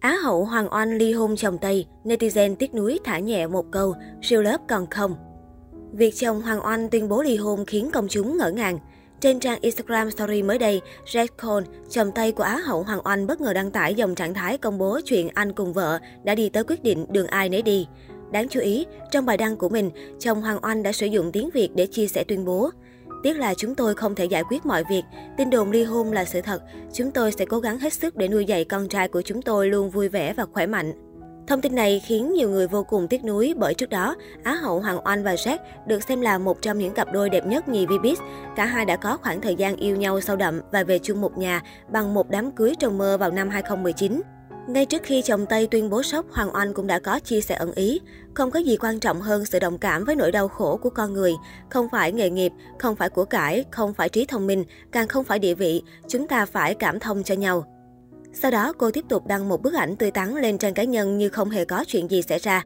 Á 0.00 0.16
hậu 0.22 0.44
Hoàng 0.44 0.68
Oanh 0.72 0.96
ly 0.96 1.12
hôn 1.12 1.36
chồng 1.36 1.58
Tây, 1.58 1.86
netizen 2.04 2.54
tiếc 2.56 2.74
nuối 2.74 2.98
thả 3.04 3.18
nhẹ 3.18 3.46
một 3.46 3.66
câu, 3.70 3.94
siêu 4.22 4.42
lớp 4.42 4.58
còn 4.68 4.86
không. 4.90 5.14
Việc 5.92 6.14
chồng 6.16 6.42
Hoàng 6.42 6.64
Oanh 6.64 6.88
tuyên 6.90 7.08
bố 7.08 7.22
ly 7.22 7.36
hôn 7.36 7.64
khiến 7.66 7.90
công 7.92 8.08
chúng 8.08 8.36
ngỡ 8.36 8.50
ngàng. 8.50 8.78
Trên 9.20 9.40
trang 9.40 9.58
Instagram 9.60 10.10
Story 10.10 10.42
mới 10.42 10.58
đây, 10.58 10.80
Red 11.12 11.28
Cole, 11.42 11.66
chồng 11.90 12.10
Tây 12.14 12.32
của 12.32 12.42
Á 12.42 12.56
hậu 12.56 12.82
Hoàng 12.82 13.00
Oanh 13.04 13.26
bất 13.26 13.40
ngờ 13.40 13.52
đăng 13.52 13.70
tải 13.70 13.94
dòng 13.94 14.14
trạng 14.14 14.34
thái 14.34 14.58
công 14.58 14.78
bố 14.78 15.00
chuyện 15.04 15.28
anh 15.34 15.52
cùng 15.52 15.72
vợ 15.72 15.98
đã 16.24 16.34
đi 16.34 16.48
tới 16.48 16.64
quyết 16.64 16.82
định 16.82 17.06
đường 17.08 17.26
ai 17.26 17.48
nấy 17.48 17.62
đi. 17.62 17.86
Đáng 18.32 18.48
chú 18.48 18.60
ý, 18.60 18.86
trong 19.10 19.26
bài 19.26 19.36
đăng 19.36 19.56
của 19.56 19.68
mình, 19.68 19.90
chồng 20.18 20.42
Hoàng 20.42 20.58
Oanh 20.62 20.82
đã 20.82 20.92
sử 20.92 21.06
dụng 21.06 21.32
tiếng 21.32 21.50
Việt 21.50 21.68
để 21.74 21.86
chia 21.86 22.06
sẻ 22.06 22.24
tuyên 22.28 22.44
bố. 22.44 22.70
Tiếc 23.22 23.38
là 23.38 23.54
chúng 23.54 23.74
tôi 23.74 23.94
không 23.94 24.14
thể 24.14 24.24
giải 24.24 24.44
quyết 24.50 24.66
mọi 24.66 24.84
việc. 24.90 25.02
Tin 25.36 25.50
đồn 25.50 25.70
ly 25.70 25.84
hôn 25.84 26.12
là 26.12 26.24
sự 26.24 26.40
thật. 26.40 26.62
Chúng 26.92 27.10
tôi 27.10 27.32
sẽ 27.32 27.44
cố 27.44 27.60
gắng 27.60 27.78
hết 27.78 27.92
sức 27.92 28.16
để 28.16 28.28
nuôi 28.28 28.44
dạy 28.44 28.64
con 28.64 28.88
trai 28.88 29.08
của 29.08 29.22
chúng 29.22 29.42
tôi 29.42 29.68
luôn 29.68 29.90
vui 29.90 30.08
vẻ 30.08 30.32
và 30.32 30.46
khỏe 30.52 30.66
mạnh. 30.66 30.92
Thông 31.46 31.60
tin 31.60 31.74
này 31.74 32.02
khiến 32.06 32.32
nhiều 32.32 32.50
người 32.50 32.66
vô 32.66 32.84
cùng 32.84 33.08
tiếc 33.08 33.24
nuối 33.24 33.54
bởi 33.56 33.74
trước 33.74 33.90
đó, 33.90 34.16
Á 34.44 34.54
hậu 34.54 34.80
Hoàng 34.80 35.06
Oanh 35.06 35.22
và 35.22 35.34
Jack 35.34 35.58
được 35.86 36.02
xem 36.02 36.20
là 36.20 36.38
một 36.38 36.62
trong 36.62 36.78
những 36.78 36.94
cặp 36.94 37.12
đôi 37.12 37.30
đẹp 37.30 37.46
nhất 37.46 37.68
nhì 37.68 37.86
Vbiz. 37.86 38.16
Cả 38.56 38.64
hai 38.64 38.84
đã 38.84 38.96
có 38.96 39.16
khoảng 39.16 39.40
thời 39.40 39.54
gian 39.54 39.76
yêu 39.76 39.96
nhau 39.96 40.20
sâu 40.20 40.36
đậm 40.36 40.60
và 40.72 40.84
về 40.84 40.98
chung 40.98 41.20
một 41.20 41.38
nhà 41.38 41.62
bằng 41.88 42.14
một 42.14 42.30
đám 42.30 42.52
cưới 42.52 42.74
trong 42.78 42.98
mơ 42.98 43.16
vào 43.18 43.30
năm 43.30 43.48
2019. 43.48 44.22
Ngay 44.66 44.86
trước 44.86 45.02
khi 45.02 45.22
chồng 45.22 45.46
Tây 45.46 45.68
tuyên 45.70 45.90
bố 45.90 46.02
sốc, 46.02 46.26
Hoàng 46.30 46.54
Oanh 46.54 46.74
cũng 46.74 46.86
đã 46.86 46.98
có 46.98 47.18
chia 47.18 47.40
sẻ 47.40 47.54
ẩn 47.54 47.72
ý. 47.72 48.00
Không 48.34 48.50
có 48.50 48.58
gì 48.58 48.76
quan 48.76 49.00
trọng 49.00 49.20
hơn 49.20 49.44
sự 49.44 49.58
đồng 49.58 49.78
cảm 49.78 50.04
với 50.04 50.16
nỗi 50.16 50.32
đau 50.32 50.48
khổ 50.48 50.76
của 50.76 50.90
con 50.90 51.12
người. 51.14 51.34
Không 51.68 51.88
phải 51.92 52.12
nghề 52.12 52.30
nghiệp, 52.30 52.52
không 52.78 52.96
phải 52.96 53.10
của 53.10 53.24
cải, 53.24 53.64
không 53.70 53.94
phải 53.94 54.08
trí 54.08 54.26
thông 54.26 54.46
minh, 54.46 54.64
càng 54.92 55.08
không 55.08 55.24
phải 55.24 55.38
địa 55.38 55.54
vị. 55.54 55.82
Chúng 56.08 56.28
ta 56.28 56.46
phải 56.46 56.74
cảm 56.74 57.00
thông 57.00 57.22
cho 57.22 57.34
nhau. 57.34 57.64
Sau 58.32 58.50
đó, 58.50 58.72
cô 58.78 58.90
tiếp 58.90 59.04
tục 59.08 59.26
đăng 59.26 59.48
một 59.48 59.62
bức 59.62 59.74
ảnh 59.74 59.96
tươi 59.96 60.10
tắn 60.10 60.34
lên 60.34 60.58
trang 60.58 60.74
cá 60.74 60.84
nhân 60.84 61.18
như 61.18 61.28
không 61.28 61.50
hề 61.50 61.64
có 61.64 61.84
chuyện 61.86 62.10
gì 62.10 62.22
xảy 62.22 62.38
ra. 62.38 62.62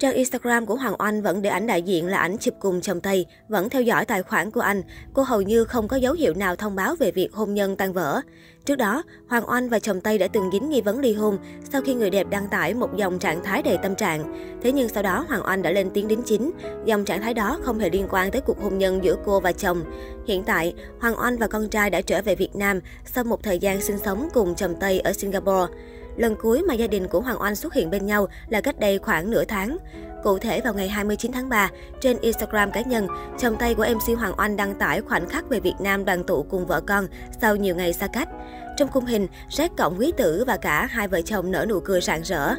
Trang 0.00 0.14
Instagram 0.14 0.66
của 0.66 0.74
Hoàng 0.74 0.94
Oanh 0.98 1.22
vẫn 1.22 1.42
để 1.42 1.50
ảnh 1.50 1.66
đại 1.66 1.82
diện 1.82 2.06
là 2.06 2.18
ảnh 2.18 2.36
chụp 2.38 2.54
cùng 2.60 2.80
chồng 2.80 3.00
Tây, 3.00 3.26
vẫn 3.48 3.70
theo 3.70 3.82
dõi 3.82 4.04
tài 4.04 4.22
khoản 4.22 4.50
của 4.50 4.60
anh. 4.60 4.82
Cô 5.14 5.22
hầu 5.22 5.42
như 5.42 5.64
không 5.64 5.88
có 5.88 5.96
dấu 5.96 6.14
hiệu 6.14 6.34
nào 6.34 6.56
thông 6.56 6.76
báo 6.76 6.94
về 6.94 7.10
việc 7.10 7.32
hôn 7.32 7.54
nhân 7.54 7.76
tan 7.76 7.92
vỡ. 7.92 8.20
Trước 8.64 8.76
đó, 8.76 9.02
Hoàng 9.28 9.50
Oanh 9.50 9.68
và 9.68 9.78
chồng 9.78 10.00
Tây 10.00 10.18
đã 10.18 10.28
từng 10.28 10.50
dính 10.52 10.70
nghi 10.70 10.80
vấn 10.80 10.98
ly 10.98 11.12
hôn 11.14 11.38
sau 11.72 11.80
khi 11.82 11.94
người 11.94 12.10
đẹp 12.10 12.26
đăng 12.30 12.48
tải 12.48 12.74
một 12.74 12.96
dòng 12.96 13.18
trạng 13.18 13.44
thái 13.44 13.62
đầy 13.62 13.78
tâm 13.82 13.94
trạng. 13.94 14.34
Thế 14.62 14.72
nhưng 14.72 14.88
sau 14.88 15.02
đó 15.02 15.24
Hoàng 15.28 15.42
Oanh 15.46 15.62
đã 15.62 15.70
lên 15.70 15.90
tiếng 15.94 16.08
đính 16.08 16.22
chính, 16.22 16.50
dòng 16.84 17.04
trạng 17.04 17.22
thái 17.22 17.34
đó 17.34 17.58
không 17.62 17.78
hề 17.78 17.90
liên 17.90 18.06
quan 18.10 18.30
tới 18.30 18.40
cuộc 18.40 18.62
hôn 18.62 18.78
nhân 18.78 19.04
giữa 19.04 19.16
cô 19.24 19.40
và 19.40 19.52
chồng. 19.52 19.82
Hiện 20.26 20.42
tại, 20.44 20.74
Hoàng 21.00 21.20
Oanh 21.20 21.38
và 21.38 21.46
con 21.46 21.68
trai 21.68 21.90
đã 21.90 22.00
trở 22.00 22.22
về 22.22 22.34
Việt 22.34 22.56
Nam 22.56 22.80
sau 23.04 23.24
một 23.24 23.42
thời 23.42 23.58
gian 23.58 23.80
sinh 23.80 23.98
sống 23.98 24.28
cùng 24.34 24.54
chồng 24.54 24.74
Tây 24.80 25.00
ở 25.00 25.12
Singapore. 25.12 25.72
Lần 26.16 26.36
cuối 26.40 26.62
mà 26.62 26.74
gia 26.74 26.86
đình 26.86 27.08
của 27.08 27.20
Hoàng 27.20 27.42
Oanh 27.42 27.56
xuất 27.56 27.74
hiện 27.74 27.90
bên 27.90 28.06
nhau 28.06 28.28
là 28.48 28.60
cách 28.60 28.80
đây 28.80 28.98
khoảng 28.98 29.30
nửa 29.30 29.44
tháng. 29.44 29.76
Cụ 30.22 30.38
thể 30.38 30.60
vào 30.60 30.74
ngày 30.74 30.88
29 30.88 31.32
tháng 31.32 31.48
3, 31.48 31.70
trên 32.00 32.18
Instagram 32.20 32.72
cá 32.72 32.80
nhân, 32.80 33.06
chồng 33.38 33.56
tay 33.56 33.74
của 33.74 33.86
MC 33.94 34.18
Hoàng 34.18 34.34
Oanh 34.38 34.56
đăng 34.56 34.74
tải 34.74 35.00
khoảnh 35.00 35.28
khắc 35.28 35.48
về 35.48 35.60
Việt 35.60 35.74
Nam 35.80 36.04
đoàn 36.04 36.24
tụ 36.24 36.42
cùng 36.42 36.66
vợ 36.66 36.80
con 36.80 37.06
sau 37.40 37.56
nhiều 37.56 37.76
ngày 37.76 37.92
xa 37.92 38.06
cách. 38.06 38.28
Trong 38.76 38.88
khung 38.88 39.06
hình, 39.06 39.26
Jack 39.50 39.68
cộng 39.76 39.98
quý 39.98 40.12
tử 40.16 40.44
và 40.46 40.56
cả 40.56 40.86
hai 40.86 41.08
vợ 41.08 41.20
chồng 41.22 41.50
nở 41.50 41.66
nụ 41.68 41.80
cười 41.80 42.00
rạng 42.00 42.22
rỡ. 42.22 42.54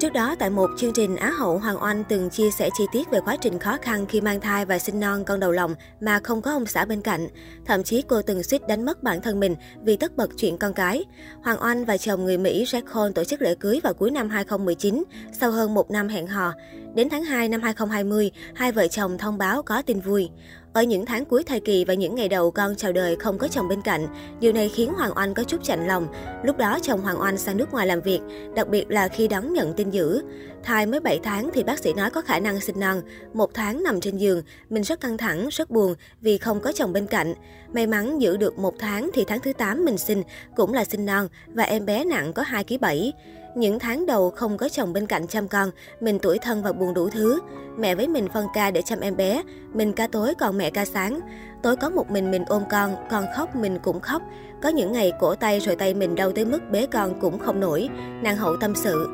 Trước 0.00 0.12
đó, 0.12 0.34
tại 0.38 0.50
một 0.50 0.70
chương 0.76 0.92
trình, 0.92 1.16
Á 1.16 1.30
hậu 1.30 1.58
Hoàng 1.58 1.82
Oanh 1.82 2.04
từng 2.04 2.30
chia 2.30 2.50
sẻ 2.50 2.70
chi 2.78 2.84
tiết 2.92 3.10
về 3.10 3.20
quá 3.24 3.36
trình 3.40 3.58
khó 3.58 3.76
khăn 3.82 4.06
khi 4.06 4.20
mang 4.20 4.40
thai 4.40 4.64
và 4.64 4.78
sinh 4.78 5.00
non 5.00 5.24
con 5.24 5.40
đầu 5.40 5.52
lòng 5.52 5.74
mà 6.00 6.20
không 6.24 6.42
có 6.42 6.50
ông 6.50 6.66
xã 6.66 6.84
bên 6.84 7.02
cạnh. 7.02 7.28
Thậm 7.64 7.82
chí 7.82 8.02
cô 8.02 8.22
từng 8.22 8.42
suýt 8.42 8.68
đánh 8.68 8.84
mất 8.84 9.02
bản 9.02 9.22
thân 9.22 9.40
mình 9.40 9.56
vì 9.82 9.96
tất 9.96 10.16
bật 10.16 10.30
chuyện 10.36 10.58
con 10.58 10.72
cái. 10.72 11.04
Hoàng 11.42 11.62
Oanh 11.62 11.84
và 11.84 11.96
chồng 11.96 12.24
người 12.24 12.38
Mỹ 12.38 12.64
Jack 12.64 12.82
Cole 12.94 13.12
tổ 13.12 13.24
chức 13.24 13.42
lễ 13.42 13.54
cưới 13.54 13.80
vào 13.82 13.94
cuối 13.94 14.10
năm 14.10 14.30
2019, 14.30 15.04
sau 15.32 15.50
hơn 15.50 15.74
một 15.74 15.90
năm 15.90 16.08
hẹn 16.08 16.26
hò. 16.26 16.52
Đến 16.98 17.08
tháng 17.08 17.24
2 17.24 17.48
năm 17.48 17.62
2020, 17.62 18.30
hai 18.54 18.72
vợ 18.72 18.88
chồng 18.88 19.18
thông 19.18 19.38
báo 19.38 19.62
có 19.62 19.82
tin 19.82 20.00
vui. 20.00 20.30
Ở 20.72 20.82
những 20.82 21.06
tháng 21.06 21.24
cuối 21.24 21.44
thai 21.44 21.60
kỳ 21.60 21.84
và 21.84 21.94
những 21.94 22.14
ngày 22.14 22.28
đầu 22.28 22.50
con 22.50 22.76
chào 22.76 22.92
đời 22.92 23.16
không 23.16 23.38
có 23.38 23.48
chồng 23.48 23.68
bên 23.68 23.82
cạnh, 23.82 24.06
điều 24.40 24.52
này 24.52 24.68
khiến 24.68 24.92
Hoàng 24.96 25.12
Oanh 25.16 25.34
có 25.34 25.44
chút 25.44 25.64
chạnh 25.64 25.86
lòng. 25.86 26.08
Lúc 26.44 26.56
đó 26.56 26.78
chồng 26.82 27.00
Hoàng 27.00 27.20
Oanh 27.20 27.36
sang 27.36 27.56
nước 27.56 27.72
ngoài 27.72 27.86
làm 27.86 28.00
việc, 28.00 28.20
đặc 28.54 28.68
biệt 28.68 28.90
là 28.90 29.08
khi 29.08 29.28
đón 29.28 29.52
nhận 29.52 29.72
tin 29.72 29.90
dữ. 29.90 30.22
Thai 30.62 30.86
mới 30.86 31.00
7 31.00 31.20
tháng 31.22 31.50
thì 31.54 31.62
bác 31.62 31.78
sĩ 31.78 31.92
nói 31.92 32.10
có 32.10 32.22
khả 32.22 32.40
năng 32.40 32.60
sinh 32.60 32.80
non. 32.80 33.02
Một 33.34 33.54
tháng 33.54 33.82
nằm 33.82 34.00
trên 34.00 34.16
giường, 34.16 34.42
mình 34.70 34.82
rất 34.82 35.00
căng 35.00 35.18
thẳng, 35.18 35.48
rất 35.50 35.70
buồn 35.70 35.94
vì 36.20 36.38
không 36.38 36.60
có 36.60 36.72
chồng 36.72 36.92
bên 36.92 37.06
cạnh. 37.06 37.34
May 37.72 37.86
mắn 37.86 38.22
giữ 38.22 38.36
được 38.36 38.58
một 38.58 38.74
tháng 38.78 39.10
thì 39.14 39.24
tháng 39.24 39.40
thứ 39.40 39.52
8 39.52 39.84
mình 39.84 39.98
sinh, 39.98 40.22
cũng 40.56 40.74
là 40.74 40.84
sinh 40.84 41.06
non 41.06 41.28
và 41.46 41.64
em 41.64 41.86
bé 41.86 42.04
nặng 42.04 42.32
có 42.32 42.42
2 42.42 42.64
kg 42.64 42.80
7. 42.80 43.12
Những 43.58 43.78
tháng 43.78 44.06
đầu 44.06 44.30
không 44.30 44.56
có 44.56 44.68
chồng 44.68 44.92
bên 44.92 45.06
cạnh 45.06 45.26
chăm 45.26 45.48
con, 45.48 45.70
mình 46.00 46.18
tuổi 46.18 46.38
thân 46.38 46.62
và 46.62 46.72
buồn 46.72 46.94
đủ 46.94 47.08
thứ. 47.08 47.40
Mẹ 47.78 47.94
với 47.94 48.08
mình 48.08 48.28
phân 48.34 48.46
ca 48.54 48.70
để 48.70 48.82
chăm 48.82 49.00
em 49.00 49.16
bé, 49.16 49.42
mình 49.72 49.92
ca 49.92 50.06
tối 50.06 50.34
còn 50.34 50.58
mẹ 50.58 50.70
ca 50.70 50.84
sáng. 50.84 51.20
Tối 51.62 51.76
có 51.76 51.90
một 51.90 52.10
mình 52.10 52.30
mình 52.30 52.44
ôm 52.48 52.62
con, 52.70 52.96
con 53.10 53.24
khóc 53.36 53.56
mình 53.56 53.78
cũng 53.82 54.00
khóc. 54.00 54.22
Có 54.62 54.68
những 54.68 54.92
ngày 54.92 55.12
cổ 55.20 55.34
tay 55.34 55.60
rồi 55.60 55.76
tay 55.76 55.94
mình 55.94 56.14
đau 56.14 56.32
tới 56.32 56.44
mức 56.44 56.58
bế 56.70 56.86
con 56.86 57.20
cũng 57.20 57.38
không 57.38 57.60
nổi. 57.60 57.88
Nàng 58.22 58.36
hậu 58.36 58.56
tâm 58.56 58.74
sự. 58.74 59.08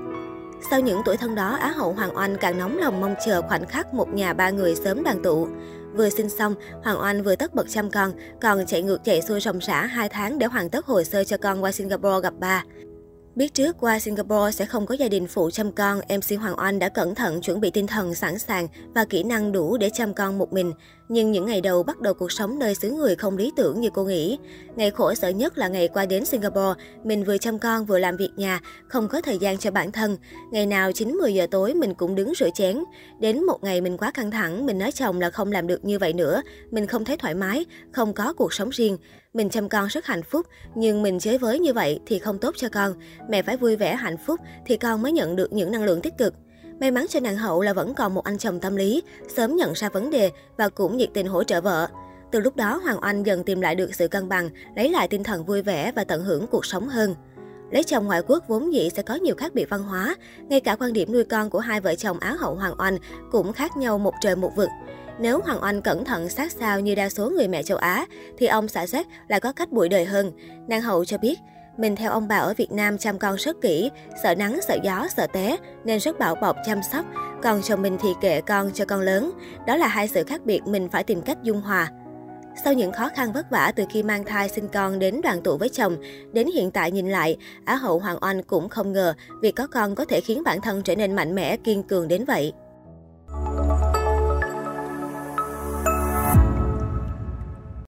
Sau 0.71 0.81
những 0.81 1.01
tuổi 1.05 1.17
thân 1.17 1.35
đó, 1.35 1.57
Á 1.61 1.73
hậu 1.77 1.93
Hoàng 1.93 2.17
Oanh 2.17 2.37
càng 2.41 2.59
nóng 2.59 2.79
lòng 2.79 3.01
mong 3.01 3.15
chờ 3.27 3.43
khoảnh 3.43 3.67
khắc 3.67 3.95
một 3.95 4.09
nhà 4.09 4.33
ba 4.33 4.51
người 4.51 4.75
sớm 4.75 5.03
đoàn 5.03 5.23
tụ. 5.23 5.49
Vừa 5.95 6.09
sinh 6.09 6.29
xong, 6.29 6.55
Hoàng 6.83 7.01
Oanh 7.01 7.23
vừa 7.23 7.37
tất 7.37 7.55
bật 7.55 7.67
chăm 7.69 7.91
con, 7.91 8.13
còn 8.41 8.67
chạy 8.67 8.83
ngược 8.83 9.05
chạy 9.05 9.23
xuôi 9.23 9.41
ròng 9.41 9.59
rã 9.59 9.83
2 9.83 10.09
tháng 10.09 10.39
để 10.39 10.47
hoàn 10.47 10.71
tất 10.71 10.87
hồ 10.87 11.03
sơ 11.03 11.25
cho 11.25 11.37
con 11.37 11.63
qua 11.63 11.73
Singapore 11.73 12.21
gặp 12.23 12.35
ba. 12.39 12.65
Biết 13.37 13.55
trước 13.55 13.77
qua 13.81 13.99
Singapore 13.99 14.53
sẽ 14.53 14.67
không 14.67 14.87
có 14.87 14.95
gia 14.95 15.09
đình 15.09 15.27
phụ 15.27 15.51
chăm 15.51 15.73
con, 15.73 15.99
MC 15.99 16.41
Hoàng 16.41 16.59
Oanh 16.59 16.79
đã 16.79 16.89
cẩn 16.89 17.15
thận 17.15 17.41
chuẩn 17.41 17.61
bị 17.61 17.71
tinh 17.71 17.87
thần 17.87 18.15
sẵn 18.15 18.39
sàng 18.39 18.69
và 18.95 19.05
kỹ 19.05 19.23
năng 19.23 19.53
đủ 19.53 19.77
để 19.77 19.91
chăm 19.91 20.15
con 20.15 20.39
một 20.39 20.53
mình. 20.53 20.73
Nhưng 21.09 21.33
những 21.33 21.47
ngày 21.47 21.61
đầu 21.61 21.83
bắt 21.83 22.01
đầu 22.01 22.15
cuộc 22.15 22.33
sống 22.33 22.59
nơi 22.59 22.75
xứ 22.75 22.91
người 22.91 23.17
không 23.17 23.37
lý 23.37 23.53
tưởng 23.57 23.81
như 23.81 23.91
cô 23.95 24.05
nghĩ. 24.05 24.39
Ngày 24.77 24.91
khổ 24.91 25.15
sở 25.15 25.29
nhất 25.29 25.59
là 25.59 25.69
ngày 25.69 25.89
qua 25.89 26.07
đến 26.07 26.25
Singapore, 26.25 26.83
mình 27.05 27.25
vừa 27.25 27.39
chăm 27.39 27.59
con 27.59 27.85
vừa 27.85 27.99
làm 27.99 28.17
việc 28.17 28.31
nhà, 28.37 28.61
không 28.89 29.09
có 29.09 29.21
thời 29.21 29.39
gian 29.39 29.59
cho 29.59 29.71
bản 29.71 29.93
thân. 29.93 30.17
Ngày 30.53 30.67
nào 30.67 30.91
9-10 30.91 31.29
giờ 31.29 31.47
tối 31.51 31.75
mình 31.75 31.95
cũng 31.95 32.15
đứng 32.15 32.33
rửa 32.35 32.51
chén. 32.55 32.79
Đến 33.21 33.45
một 33.45 33.59
ngày 33.65 33.81
mình 33.81 33.97
quá 33.97 34.11
căng 34.11 34.31
thẳng, 34.31 34.67
mình 34.67 34.79
nói 34.79 34.93
chồng 34.93 35.21
là 35.21 35.31
không 35.31 35.53
làm 35.53 35.67
được 35.67 35.85
như 35.85 35.99
vậy 35.99 36.13
nữa. 36.13 36.43
Mình 36.71 36.87
không 36.87 37.05
thấy 37.05 37.17
thoải 37.17 37.35
mái, 37.35 37.65
không 37.93 38.13
có 38.13 38.33
cuộc 38.33 38.53
sống 38.53 38.71
riêng. 38.71 38.97
Mình 39.35 39.51
chăm 39.51 39.69
con 39.69 39.87
rất 39.87 40.07
hạnh 40.07 40.23
phúc, 40.23 40.47
nhưng 40.75 41.03
mình 41.03 41.19
chế 41.19 41.39
với 41.39 41.59
như 41.59 41.73
vậy 41.73 42.01
thì 42.07 42.19
không 42.19 42.39
tốt 42.39 42.55
cho 42.57 42.69
con. 42.69 42.93
Mẹ 43.29 43.43
phải 43.43 43.57
vui 43.57 43.77
vẻ 43.77 43.95
hạnh 43.95 44.17
phúc 44.27 44.41
thì 44.67 44.77
con 44.77 45.03
mới 45.03 45.13
nhận 45.13 45.37
được 45.37 45.53
những 45.53 45.73
năng 45.73 45.85
lượng 45.85 46.01
tích 46.01 46.19
cực. 46.19 46.35
May 46.81 46.91
mắn 46.91 47.07
cho 47.09 47.21
nàng 47.21 47.37
hậu 47.37 47.63
là 47.63 47.73
vẫn 47.73 47.95
còn 47.95 48.15
một 48.15 48.25
anh 48.25 48.39
chồng 48.39 48.61
tâm 48.61 48.77
lý, 48.77 49.03
sớm 49.29 49.57
nhận 49.57 49.73
ra 49.73 49.89
vấn 49.89 50.11
đề 50.11 50.31
và 50.57 50.69
cũng 50.69 50.97
nhiệt 50.97 51.09
tình 51.15 51.27
hỗ 51.27 51.45
trợ 51.45 51.61
vợ. 51.61 51.89
Từ 52.33 52.41
lúc 52.41 52.57
đó, 52.57 52.81
Hoàng 52.85 52.99
Oanh 53.03 53.27
dần 53.27 53.45
tìm 53.45 53.61
lại 53.61 53.75
được 53.75 53.95
sự 53.95 54.09
cân 54.09 54.29
bằng, 54.29 54.51
lấy 54.77 54.91
lại 54.91 55.09
tinh 55.09 55.25
thần 55.25 55.45
vui 55.45 55.63
vẻ 55.63 55.93
và 55.97 56.05
tận 56.05 56.25
hưởng 56.25 56.47
cuộc 56.47 56.67
sống 56.67 56.89
hơn. 56.89 57.15
Lấy 57.71 57.85
chồng 57.85 58.07
ngoại 58.07 58.23
quốc 58.27 58.45
vốn 58.49 58.73
dĩ 58.73 58.91
sẽ 58.97 59.03
có 59.03 59.15
nhiều 59.15 59.35
khác 59.35 59.55
biệt 59.55 59.69
văn 59.71 59.83
hóa, 59.83 60.17
ngay 60.49 60.61
cả 60.61 60.77
quan 60.77 60.93
điểm 60.93 61.13
nuôi 61.13 61.25
con 61.25 61.51
của 61.51 61.59
hai 61.59 61.81
vợ 61.81 61.95
chồng 61.95 62.19
Á 62.19 62.37
hậu 62.39 62.55
Hoàng 62.55 62.75
Oanh 62.79 62.99
cũng 63.31 63.53
khác 63.53 63.77
nhau 63.77 63.99
một 63.99 64.15
trời 64.21 64.37
một 64.37 64.57
vực. 64.57 64.69
Nếu 65.19 65.41
Hoàng 65.41 65.63
Oanh 65.63 65.83
cẩn 65.83 66.05
thận 66.05 66.29
sát 66.29 66.53
sao 66.53 66.81
như 66.81 66.95
đa 66.95 67.09
số 67.09 67.31
người 67.31 67.49
mẹ 67.49 67.63
châu 67.63 67.79
Á, 67.79 68.07
thì 68.39 68.47
ông 68.47 68.69
xã 68.69 68.87
xét 68.87 69.07
lại 69.29 69.41
có 69.41 69.53
cách 69.53 69.73
bụi 69.73 69.89
đời 69.89 70.05
hơn. 70.05 70.33
Nàng 70.69 70.81
hậu 70.83 71.05
cho 71.05 71.19
biết, 71.19 71.39
mình 71.77 71.97
theo 71.97 72.11
ông 72.11 72.29
bà 72.29 72.37
ở 72.37 72.55
Việt 72.57 72.73
Nam 72.73 72.99
chăm 72.99 73.19
con 73.19 73.37
rất 73.37 73.57
kỹ, 73.63 73.91
sợ 74.23 74.35
nắng, 74.35 74.61
sợ 74.69 74.77
gió, 74.83 75.07
sợ 75.17 75.27
té, 75.33 75.57
nên 75.85 76.01
rất 76.01 76.19
bảo 76.19 76.35
bọc 76.35 76.57
chăm 76.67 76.81
sóc. 76.93 77.05
Còn 77.43 77.63
chồng 77.63 77.83
mình 77.83 77.99
thì 78.01 78.09
kệ 78.21 78.41
con 78.41 78.71
cho 78.75 78.85
con 78.85 79.01
lớn. 79.01 79.31
Đó 79.67 79.77
là 79.77 79.87
hai 79.87 80.09
sự 80.09 80.25
khác 80.25 80.41
biệt 80.45 80.61
mình 80.67 80.89
phải 80.89 81.05
tìm 81.05 81.23
cách 81.23 81.39
dung 81.43 81.61
hòa. 81.61 81.91
Sau 82.65 82.73
những 82.73 82.93
khó 82.93 83.09
khăn 83.15 83.33
vất 83.33 83.51
vả 83.51 83.73
từ 83.77 83.85
khi 83.91 84.03
mang 84.03 84.25
thai 84.25 84.49
sinh 84.49 84.69
con 84.69 84.99
đến 84.99 85.21
đoàn 85.23 85.43
tụ 85.43 85.57
với 85.57 85.69
chồng, 85.69 85.97
đến 86.33 86.49
hiện 86.55 86.71
tại 86.71 86.91
nhìn 86.91 87.11
lại, 87.11 87.37
Á 87.65 87.75
hậu 87.75 87.99
Hoàng 87.99 88.19
Oanh 88.21 88.43
cũng 88.43 88.69
không 88.69 88.93
ngờ 88.93 89.15
việc 89.43 89.57
có 89.57 89.67
con 89.67 89.95
có 89.95 90.05
thể 90.05 90.21
khiến 90.21 90.43
bản 90.45 90.61
thân 90.61 90.83
trở 90.83 90.97
nên 90.97 91.13
mạnh 91.17 91.35
mẽ, 91.35 91.57
kiên 91.57 91.83
cường 91.83 92.09
đến 92.09 92.25
vậy. 92.25 92.53